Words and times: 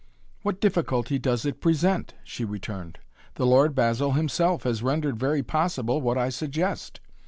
"What 0.41 0.59
difficulty 0.59 1.19
does 1.19 1.45
it 1.45 1.61
present?" 1.61 2.15
she 2.23 2.43
returned. 2.43 2.97
"The 3.35 3.45
Lord 3.45 3.75
Basil 3.75 4.13
himself 4.13 4.63
has 4.63 4.81
rendered 4.81 5.19
very 5.19 5.43
possible 5.43 6.01
what 6.01 6.17
I 6.17 6.29
suggest. 6.29 6.99